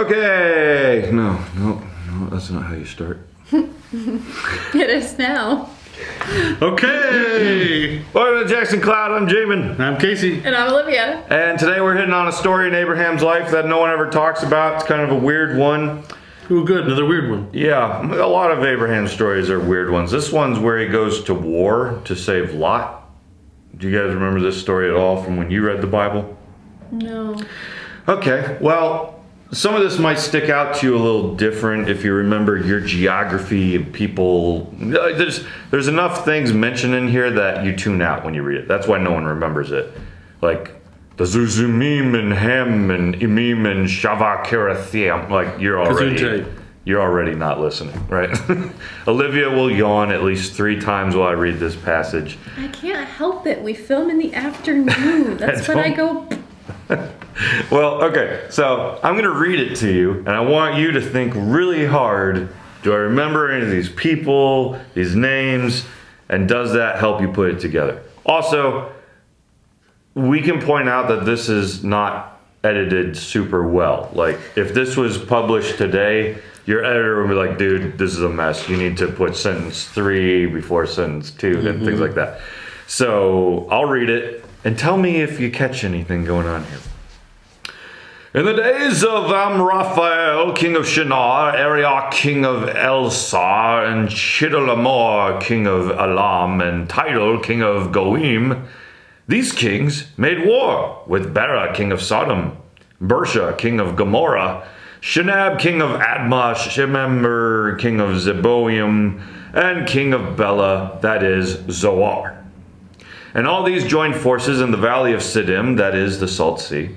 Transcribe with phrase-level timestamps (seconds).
[0.00, 1.10] Okay.
[1.12, 3.18] No, no, no, that's not how you start.
[3.92, 5.68] It is now.
[6.62, 8.02] Okay.
[8.14, 9.10] Welcome to Jackson Cloud.
[9.10, 9.78] I'm Jamin.
[9.78, 10.40] I'm Casey.
[10.42, 11.22] And I'm Olivia.
[11.28, 14.42] And today we're hitting on a story in Abraham's life that no one ever talks
[14.42, 14.76] about.
[14.76, 16.02] It's kind of a weird one.
[16.50, 16.86] Ooh, good.
[16.86, 17.50] Another weird one.
[17.52, 20.10] Yeah, a lot of Abraham's stories are weird ones.
[20.10, 23.06] This one's where he goes to war to save Lot.
[23.76, 26.38] Do you guys remember this story at all from when you read the Bible?
[26.90, 27.38] No.
[28.08, 29.19] Okay, well,
[29.52, 32.80] some of this might stick out to you a little different if you remember your
[32.80, 34.72] geography and people.
[34.80, 38.58] uh, There's there's enough things mentioned in here that you tune out when you read
[38.60, 38.68] it.
[38.68, 39.92] That's why no one remembers it.
[40.40, 40.76] Like
[41.16, 45.28] the Zuzumim and Hem and Imim and Shavakirathim.
[45.30, 46.52] Like you're already Gesundheit.
[46.84, 48.30] you're already not listening, right?
[49.08, 52.38] Olivia will yawn at least three times while I read this passage.
[52.56, 53.60] I can't help it.
[53.62, 55.36] We film in the afternoon.
[55.38, 56.26] That's when I go.
[57.70, 61.00] Well, okay, so I'm going to read it to you, and I want you to
[61.00, 62.50] think really hard.
[62.82, 65.86] Do I remember any of these people, these names,
[66.28, 68.02] and does that help you put it together?
[68.26, 68.92] Also,
[70.14, 74.10] we can point out that this is not edited super well.
[74.12, 78.28] Like, if this was published today, your editor would be like, dude, this is a
[78.28, 78.68] mess.
[78.68, 81.84] You need to put sentence three before sentence 2 and mm-hmm.
[81.86, 82.40] things like that.
[82.86, 86.78] So I'll read it and tell me if you catch anything going on here.
[88.32, 95.66] In the days of Amraphel, king of Shinar, Arioch, king of Ellasar, and Chedorlaomer, king
[95.66, 98.68] of Elam, and Tidal, king of Goim,
[99.26, 102.56] these kings made war with Bera, king of Sodom,
[103.02, 104.64] Birsha, king of Gomorrah,
[105.00, 109.20] Shinab, king of Admah, Shemeber, king of Zeboim,
[109.54, 112.39] and king of Bela, that is Zoar.
[113.34, 116.90] And all these joined forces in the valley of Siddim, that is the Salt Sea.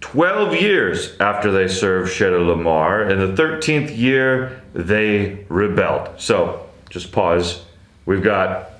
[0.00, 6.18] Twelve years after they served Chedorlaomer, in the thirteenth year they rebelled.
[6.18, 7.62] So, just pause.
[8.06, 8.70] We've got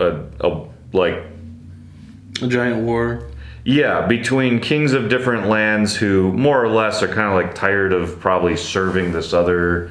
[0.00, 1.22] a, a like
[2.40, 3.28] A giant war.
[3.64, 7.92] yeah, between kings of different lands who more or less are kind of like tired
[7.92, 9.90] of probably serving this other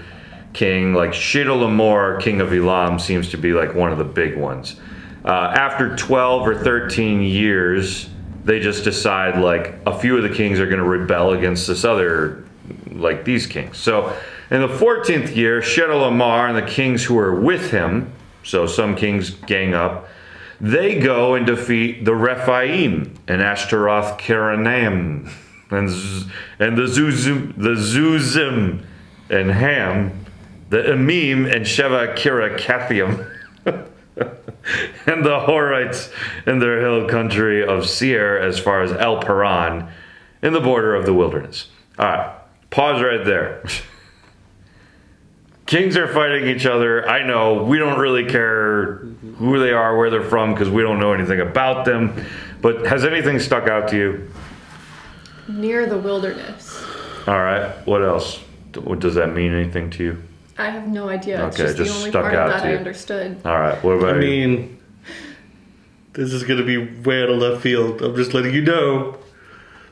[0.55, 0.93] king.
[0.93, 4.79] Like Chedorlaomer, king of Elam, seems to be like one of the big ones.
[5.23, 8.09] Uh, after 12 or 13 years,
[8.43, 11.83] they just decide like a few of the kings are going to rebel against this
[11.83, 12.45] other,
[12.91, 13.77] like these kings.
[13.77, 14.15] So
[14.51, 18.11] in the 14th year, Chedorlaomer and the kings who are with him,
[18.43, 20.07] so some kings gang up,
[20.61, 25.29] they go and defeat the Rephaim and Ashtaroth Karanaim
[25.71, 26.29] and, Z-
[26.59, 28.85] and the Zuzim, the Zuzim
[29.29, 30.24] and Ham,
[30.75, 33.31] the Emim and Sheva Kirakathium,
[33.65, 36.11] and the Horites
[36.45, 39.87] in their hill country of Seir as far as El Paran
[40.41, 41.69] in the border of the wilderness.
[41.97, 42.35] All right,
[42.71, 43.63] pause right there.
[45.65, 47.07] Kings are fighting each other.
[47.07, 48.97] I know we don't really care
[49.37, 52.25] who they are, where they're from, because we don't know anything about them.
[52.61, 54.31] But has anything stuck out to you?
[55.47, 56.83] Near the wilderness.
[57.27, 57.71] All right.
[57.87, 58.41] What else?
[58.73, 59.53] Does that mean?
[59.53, 60.23] Anything to you?
[60.57, 61.45] I have no idea.
[61.47, 62.77] It's just, just the only stuck part out of that to I you.
[62.77, 63.37] understood.
[63.45, 63.83] All right.
[63.83, 64.47] What about I you?
[64.47, 64.79] mean,
[66.13, 68.01] this is going to be way out of left field.
[68.01, 69.17] I'm just letting you know.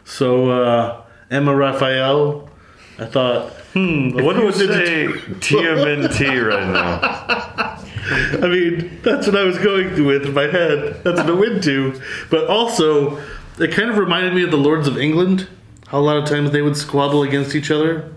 [0.05, 2.49] So, uh, Emma Raphael,
[2.99, 7.79] I thought, hmm, I What wonder do what you they say TMNT right now?
[8.45, 11.03] I mean, that's what I was going through with in my head.
[11.03, 11.99] That's what I went to.
[12.29, 13.17] But also,
[13.59, 15.47] it kind of reminded me of the Lords of England.
[15.87, 18.11] How a lot of times they would squabble against each other.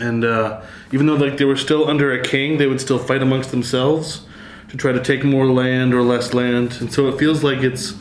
[0.00, 0.62] And uh,
[0.92, 4.26] even though like they were still under a king, they would still fight amongst themselves
[4.68, 6.78] to try to take more land or less land.
[6.80, 7.94] And so it feels like it's.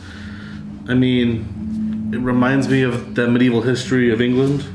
[0.87, 4.65] I mean, it reminds me of that medieval history of England.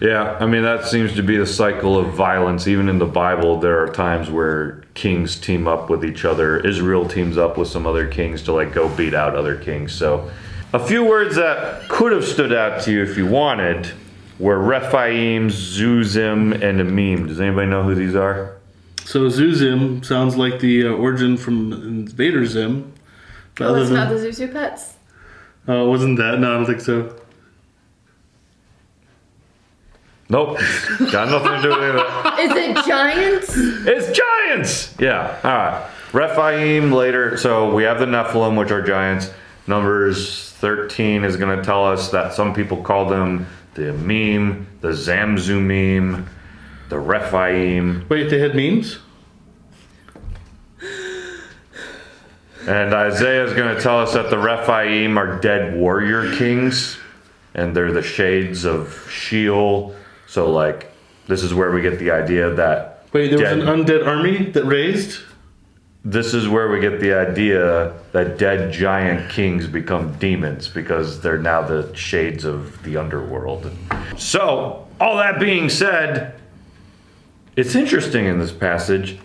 [0.00, 2.66] Yeah, I mean that seems to be the cycle of violence.
[2.66, 6.58] Even in the Bible, there are times where kings team up with each other.
[6.58, 9.92] Israel teams up with some other kings to like go beat out other kings.
[9.92, 10.30] So,
[10.72, 13.92] a few words that could have stood out to you if you wanted
[14.40, 17.28] were Rephaim, Zuzim, and Amim.
[17.28, 18.56] Does anybody know who these are?
[19.04, 22.92] So Zuzim sounds like the uh, origin from Invader Zim.
[23.56, 24.94] But Oh, other it's than- not the Zuzu pets.
[25.68, 26.38] Oh, wasn't that?
[26.40, 27.14] No, I don't think so.
[30.28, 30.58] Nope,
[31.10, 32.38] got nothing to do with it.
[32.38, 33.52] Is it giants?
[33.56, 34.94] It's giants.
[35.00, 35.36] Yeah.
[35.42, 35.90] All right.
[36.12, 37.36] Rephaim later.
[37.36, 39.32] So we have the Nephilim, which are giants.
[39.66, 43.44] Numbers 13 is going to tell us that some people call them
[43.74, 46.26] the Meme, the Zamzumim,
[46.88, 48.04] the Rephaim.
[48.08, 48.98] Wait, they had memes?
[52.68, 56.98] And Isaiah is going to tell us that the Rephaim are dead warrior kings.
[57.54, 59.94] and they're the shades of Sheol.
[60.26, 60.92] So like,
[61.26, 64.64] this is where we get the idea that Wait, there was an undead army that
[64.64, 65.20] raised?
[66.04, 71.38] This is where we get the idea that dead giant kings become demons because they're
[71.38, 73.70] now the shades of the underworld.
[74.16, 76.34] So, all that being said,
[77.56, 79.18] it's interesting in this passage.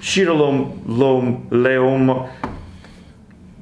[0.00, 2.32] Shidolom Lom Leom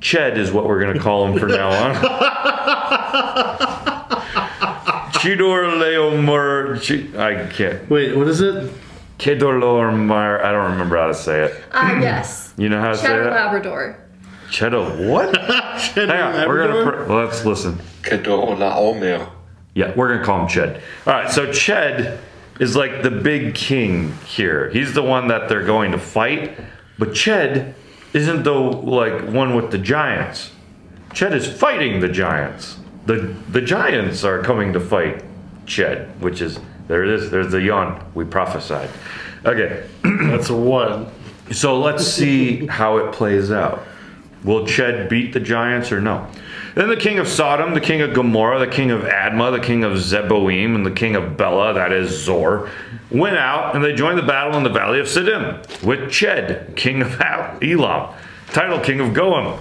[0.00, 1.94] Ched is what we're going to call him from now on.
[5.12, 6.80] Chidor Leomor.
[6.80, 7.90] Chi- I can't.
[7.90, 8.72] Wait, what is it?
[9.20, 10.42] Kedorlormar.
[10.42, 11.62] I don't remember how to say it.
[11.72, 12.54] Ah, yes.
[12.56, 13.08] You know how to say it?
[13.08, 13.44] Cheddar that?
[13.44, 14.04] Labrador.
[14.50, 15.34] Cheddar what?
[15.80, 17.78] Cheddar Hang on, we're gonna pr- let's listen.
[18.02, 19.30] Kedor Laomer.
[19.74, 20.80] Yeah, we're gonna call him Ched.
[21.06, 22.18] All right, so Ched
[22.58, 24.70] is like the big king here.
[24.70, 26.58] He's the one that they're going to fight,
[26.98, 27.74] but Ched
[28.12, 30.50] isn't the like one with the giants.
[31.10, 32.78] Ched is fighting the giants.
[33.04, 35.24] The the giants are coming to fight
[35.66, 36.58] Ched, which is
[36.90, 37.30] there it is.
[37.30, 38.04] There's the yawn.
[38.14, 38.90] We prophesied.
[39.46, 41.06] Okay, That's a one.
[41.52, 43.86] so let's see how it plays out.
[44.42, 46.26] Will Ched beat the giants or no?
[46.74, 49.84] Then the king of Sodom, the king of Gomorrah, the king of Admah, the king
[49.84, 52.68] of Zeboim, and the king of Bela, that is Zor,
[53.08, 57.02] went out and they joined the battle in the valley of Siddim with Ched, king
[57.02, 57.20] of
[57.62, 58.12] Elam,
[58.48, 59.60] Tidal king of Goam,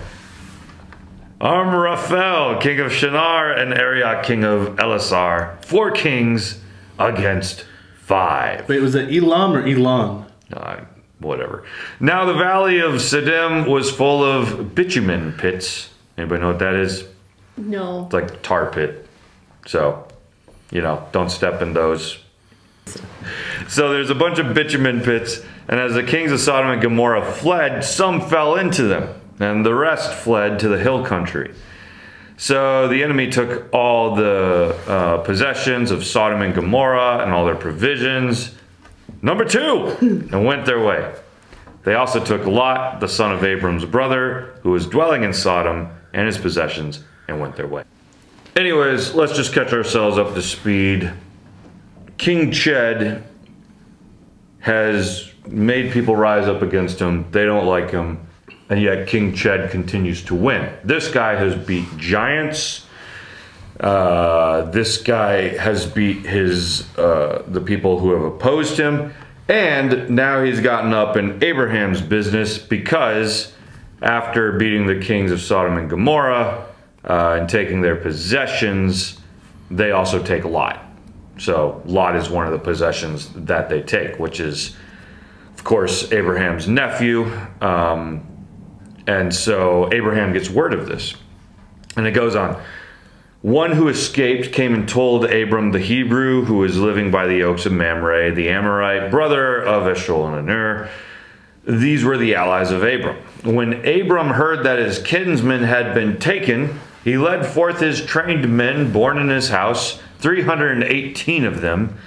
[1.39, 5.63] Amraphel, king of Shinar, and Arioch, king of Ellasar.
[5.63, 6.59] Four kings
[6.99, 7.65] against
[8.01, 8.67] five.
[8.69, 10.25] Wait, was it Elam or Elon?
[10.53, 10.81] Uh,
[11.19, 11.63] whatever.
[11.99, 15.89] Now the valley of Siddim was full of bitumen pits.
[16.17, 17.05] Anybody know what that is?
[17.57, 18.05] No.
[18.05, 19.07] It's like tar pit.
[19.65, 20.07] So,
[20.71, 22.19] you know, don't step in those.
[23.67, 27.31] So there's a bunch of bitumen pits, and as the kings of Sodom and Gomorrah
[27.31, 31.53] fled, some fell into them, and the rest fled to the hill country.
[32.39, 37.53] So the enemy took all the uh, possessions of Sodom and Gomorrah and all their
[37.53, 38.55] provisions.
[39.21, 41.13] Number two, and went their way.
[41.83, 46.27] They also took Lot, the son of Abram's brother, who was dwelling in Sodom, and
[46.27, 47.83] his possessions, and went their way.
[48.55, 51.11] Anyways, let's just catch ourselves up to speed.
[52.17, 53.21] King Ched
[54.59, 57.29] has made people rise up against him.
[57.31, 58.28] They don't like him.
[58.69, 60.71] And yet King Ched continues to win.
[60.83, 62.85] This guy has beat giants.
[63.79, 69.13] Uh, this guy has beat his uh, the people who have opposed him,
[69.47, 73.53] and now he's gotten up in Abraham's business because
[74.01, 76.67] after beating the kings of Sodom and Gomorrah
[77.05, 79.19] uh, and taking their possessions,
[79.71, 80.85] they also take Lot.
[81.37, 84.75] So Lot is one of the possessions that they take, which is,
[85.53, 87.31] of course, Abraham's nephew.
[87.61, 88.28] Um,
[89.09, 91.15] and so Abraham gets word of this,
[91.95, 92.61] and it goes on.
[93.41, 97.65] One who escaped came and told Abram the Hebrew, who was living by the oaks
[97.65, 100.89] of Mamre, the Amorite, brother of Eshcol and Aner.
[101.65, 103.17] These were the allies of Abram.
[103.43, 108.91] When Abram heard that his kinsmen had been taken, he led forth his trained men
[108.91, 111.97] born in his house, 318 of them,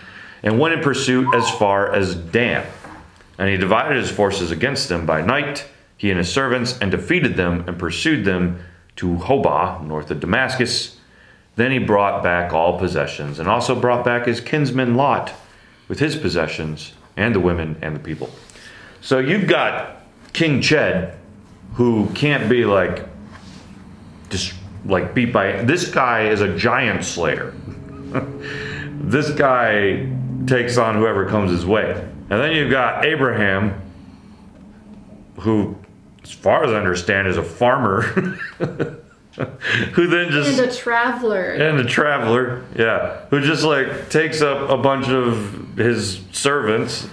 [0.45, 2.65] and went in pursuit as far as Dan.
[3.39, 5.67] And he divided his forces against them by night,
[6.03, 8.59] he and his servants, and defeated them and pursued them
[8.97, 10.99] to Hobah, north of Damascus.
[11.55, 15.33] Then he brought back all possessions, and also brought back his kinsman Lot
[15.87, 18.31] with his possessions, and the women and the people.
[19.01, 21.15] So you've got King Ched,
[21.75, 23.07] who can't be like,
[24.29, 24.55] just
[24.85, 25.63] like beat by.
[25.63, 27.55] This guy is a giant slayer.
[28.91, 30.11] this guy
[30.49, 31.93] takes on whoever comes his way.
[31.93, 33.81] And then you've got Abraham,
[35.39, 35.77] who,
[36.23, 38.03] as far as I understand, is a farmer.
[39.93, 41.51] who then just And a traveler.
[41.53, 47.09] and a traveler, yeah, who just like takes up a bunch of his servants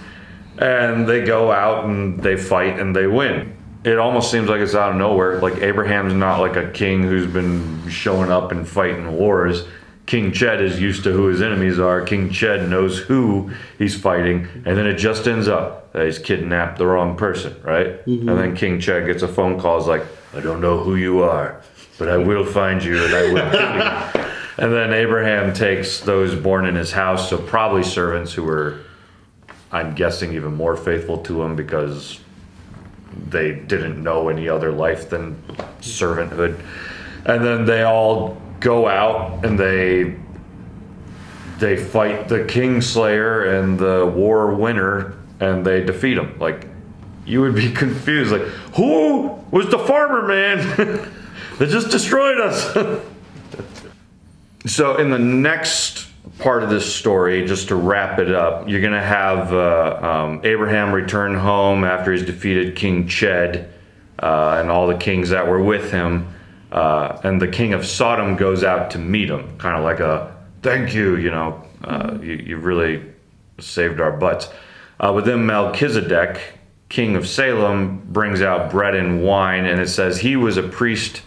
[0.58, 3.56] and they go out and they fight and they win.
[3.82, 5.40] It almost seems like it's out of nowhere.
[5.40, 9.64] Like Abraham's not like a king who's been showing up and fighting wars.
[10.10, 12.02] King Ched is used to who his enemies are.
[12.02, 16.78] King Ched knows who he's fighting, and then it just ends up that he's kidnapped
[16.78, 18.04] the wrong person, right?
[18.06, 18.28] Mm-hmm.
[18.28, 19.78] And then King Ched gets a phone call.
[19.78, 20.02] Is like,
[20.34, 21.62] I don't know who you are,
[21.96, 24.26] but I will find you and I will kill you.
[24.58, 28.80] And then Abraham takes those born in his house, so probably servants who were,
[29.70, 32.20] I'm guessing, even more faithful to him because
[33.28, 35.40] they didn't know any other life than
[35.80, 36.60] servanthood.
[37.24, 40.16] And then they all go out and they
[41.58, 46.38] they fight the Kingslayer and the war winner and they defeat him.
[46.38, 46.66] Like
[47.26, 48.42] you would be confused, like
[48.76, 50.58] who was the farmer man
[51.58, 52.72] that just destroyed us?
[54.66, 59.02] so in the next part of this story, just to wrap it up, you're gonna
[59.02, 63.68] have uh, um, Abraham return home after he's defeated King Ched
[64.18, 66.32] uh, and all the kings that were with him,
[66.72, 70.36] uh, and the king of Sodom goes out to meet him, kind of like a
[70.62, 73.04] thank you, you know, uh, you, you really
[73.58, 74.48] saved our butts.
[74.98, 76.40] Uh, but then Melchizedek,
[76.88, 81.22] king of Salem, brings out bread and wine, and it says he was a priest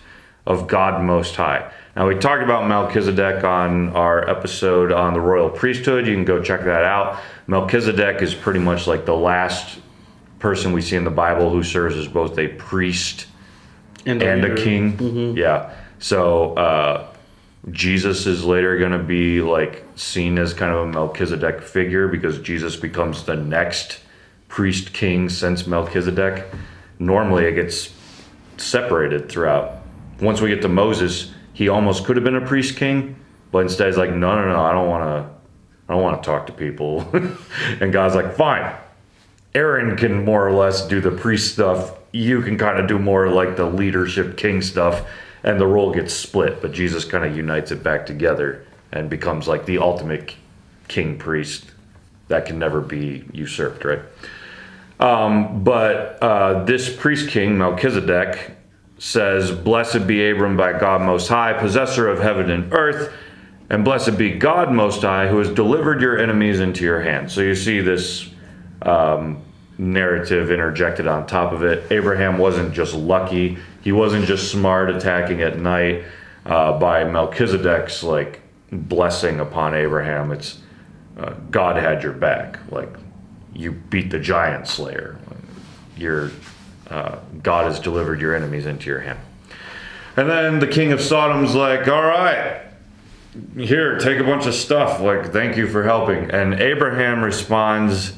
[0.45, 1.71] of God Most High.
[1.95, 6.07] Now, we talked about Melchizedek on our episode on the royal priesthood.
[6.07, 7.19] You can go check that out.
[7.47, 9.79] Melchizedek is pretty much like the last
[10.39, 13.27] person we see in the Bible who serves as both a priest
[14.05, 14.57] and a leader.
[14.57, 15.37] king.
[15.37, 15.73] Yeah.
[15.99, 17.07] So uh,
[17.71, 22.39] Jesus is later going to be like seen as kind of a Melchizedek figure because
[22.39, 23.99] Jesus becomes the next
[24.47, 26.45] priest king since Melchizedek.
[26.99, 27.93] Normally, it gets
[28.57, 29.77] separated throughout.
[30.21, 33.15] Once we get to Moses, he almost could have been a priest king,
[33.51, 35.33] but instead he's like, no, no, no, I don't want to.
[35.87, 37.01] I don't want to talk to people.
[37.81, 38.73] and God's like, fine.
[39.55, 41.97] Aaron can more or less do the priest stuff.
[42.11, 45.07] You can kind of do more like the leadership king stuff,
[45.43, 46.61] and the role gets split.
[46.61, 50.35] But Jesus kind of unites it back together and becomes like the ultimate
[50.87, 51.65] king priest
[52.27, 54.01] that can never be usurped, right?
[54.99, 58.51] Um, but uh, this priest king, Melchizedek,
[58.97, 63.13] says, Blessed be Abram by God Most High, possessor of heaven and earth,
[63.69, 67.33] and blessed be God Most High, who has delivered your enemies into your hands.
[67.33, 68.29] So you see this
[68.85, 69.41] um,
[69.77, 71.91] narrative interjected on top of it.
[71.91, 76.03] Abraham wasn't just lucky, he wasn't just smart attacking at night
[76.45, 80.31] uh, by Melchizedek's like blessing upon Abraham.
[80.31, 80.59] It's
[81.17, 82.59] uh, God had your back.
[82.71, 82.89] Like
[83.53, 85.19] you beat the giant slayer.
[85.97, 86.31] Your
[86.89, 89.19] uh, God has delivered your enemies into your hand.
[90.15, 92.61] And then the king of Sodom's like, all right,
[93.57, 94.99] here, take a bunch of stuff.
[94.99, 96.29] Like, thank you for helping.
[96.29, 98.13] And Abraham responds,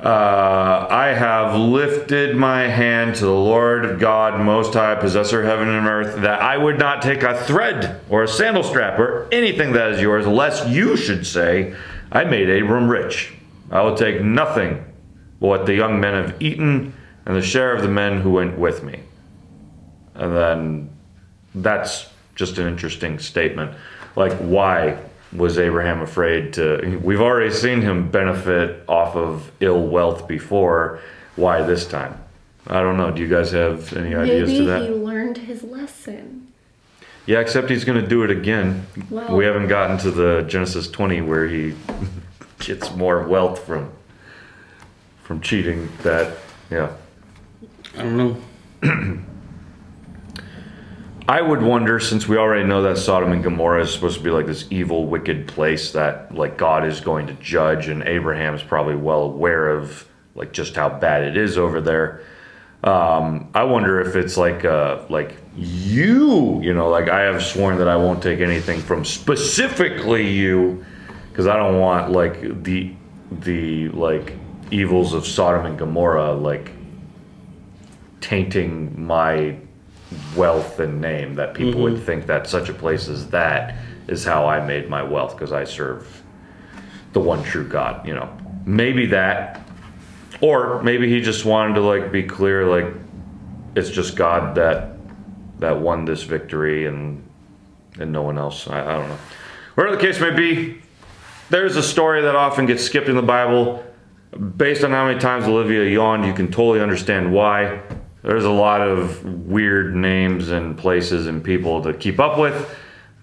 [0.00, 5.68] uh, I have lifted my hand to the Lord God Most High, possessor of heaven
[5.68, 9.72] and earth, that I would not take a thread or a sandal strap or anything
[9.72, 11.74] that is yours, lest you should say,
[12.12, 13.34] I made Abram rich.
[13.72, 14.84] I will take nothing
[15.40, 16.94] but what the young men have eaten
[17.26, 19.00] and the share of the men who went with me.
[20.14, 20.90] And then
[21.54, 23.76] that's just an interesting statement.
[24.14, 24.98] Like, why
[25.32, 26.98] was Abraham afraid to?
[27.02, 31.00] We've already seen him benefit off of ill wealth before.
[31.36, 32.18] Why this time?
[32.66, 33.10] I don't know.
[33.10, 34.82] Do you guys have any ideas Maybe to that?
[34.82, 36.52] he learned his lesson.
[37.26, 38.86] Yeah, except he's going to do it again.
[39.10, 41.74] Well- we haven't gotten to the Genesis 20 where he
[42.60, 43.90] gets more wealth from
[45.22, 45.88] from cheating.
[46.02, 46.38] That
[46.70, 46.92] yeah.
[47.96, 48.16] I don't
[48.82, 49.20] know.
[51.28, 54.30] I would wonder, since we already know that Sodom and Gomorrah is supposed to be
[54.30, 58.62] like this evil, wicked place that like God is going to judge, and Abraham is
[58.62, 62.22] probably well aware of like just how bad it is over there.
[62.82, 67.76] Um, I wonder if it's like uh, like you, you know, like I have sworn
[67.76, 70.82] that I won't take anything from specifically you,
[71.28, 72.94] because I don't want like the
[73.30, 74.32] the like
[74.70, 76.70] evils of Sodom and Gomorrah like
[78.22, 79.58] tainting my
[80.36, 82.04] wealth and name that people would mm-hmm.
[82.04, 85.64] think that such a place as that is how I made my wealth because I
[85.64, 86.22] serve
[87.12, 88.30] the one true God, you know.
[88.64, 89.62] Maybe that
[90.40, 92.94] or maybe he just wanted to like be clear like
[93.74, 94.96] it's just God that
[95.58, 97.24] that won this victory and
[97.98, 98.68] and no one else.
[98.68, 99.18] I, I don't know.
[99.74, 100.80] Whatever the case may be,
[101.50, 103.84] there's a story that often gets skipped in the Bible.
[104.56, 107.80] Based on how many times Olivia yawned, you can totally understand why.
[108.22, 112.76] There's a lot of weird names and places and people to keep up with,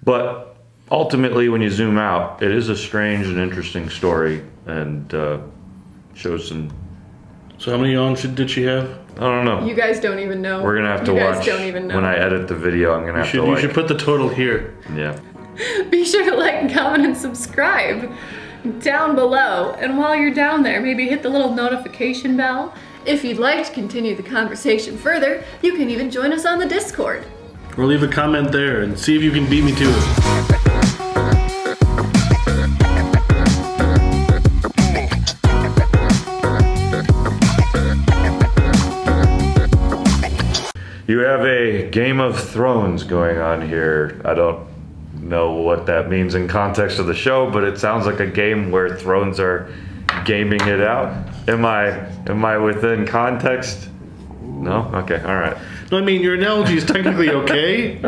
[0.04, 0.56] but
[0.90, 5.40] ultimately, when you zoom out, it is a strange and interesting story and uh,
[6.14, 6.72] shows some.
[7.58, 8.90] So how many on should did she have?
[9.18, 9.66] I don't know.
[9.66, 10.62] You guys don't even know.
[10.62, 11.96] We're gonna have to you watch guys don't even know.
[11.96, 12.94] when I edit the video.
[12.94, 14.76] I'm gonna have should, to you like, should put the total here.
[14.94, 15.18] yeah.
[15.90, 18.12] Be sure to like, comment, and subscribe
[18.80, 19.76] down below.
[19.80, 22.74] And while you're down there, maybe hit the little notification bell.
[23.06, 26.66] If you'd like to continue the conversation further, you can even join us on the
[26.66, 27.24] Discord.
[27.78, 30.26] Or leave a comment there and see if you can beat me to it.
[41.08, 44.20] You have a Game of Thrones going on here.
[44.26, 44.68] I don't
[45.14, 48.72] know what that means in context of the show, but it sounds like a game
[48.72, 49.72] where thrones are
[50.26, 51.30] gaming it out.
[51.48, 51.90] Am I
[52.28, 53.90] am I within context?
[54.42, 54.92] No?
[54.94, 55.58] Okay, all right.
[55.92, 58.02] No, I mean your analogy is technically okay.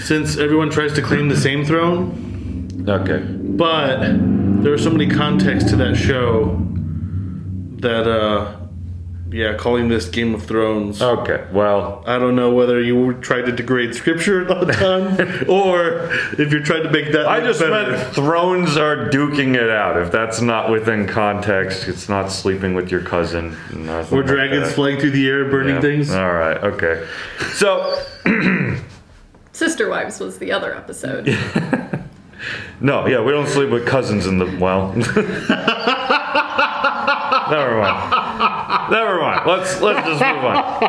[0.00, 2.84] since everyone tries to claim the same throne.
[2.88, 3.18] Okay.
[3.18, 4.00] But
[4.62, 6.56] there are so many contexts to that show
[7.80, 8.56] that, uh,
[9.32, 11.00] yeah, calling this Game of Thrones.
[11.02, 11.44] Okay.
[11.52, 15.16] Well, I don't know whether you tried to degrade scripture all the time
[15.48, 17.26] or if you're trying to make that.
[17.26, 17.92] I just better.
[17.92, 19.96] meant thrones are duking it out.
[20.00, 23.56] If that's not within context, it's not sleeping with your cousin.
[23.74, 24.74] nothing Or dragons that.
[24.74, 25.80] flying through the air, burning Yeah.
[25.80, 26.10] things.
[26.14, 26.58] All right.
[26.62, 27.06] Okay.
[27.54, 27.98] So
[29.52, 31.26] Sister Wives was the other episode.
[32.80, 34.92] no, yeah, we don't sleep with cousins in the well.
[37.50, 38.21] Never mind.
[38.90, 39.46] Never mind.
[39.46, 40.54] Let's let's just move on.